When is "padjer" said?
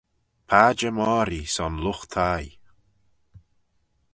0.49-0.93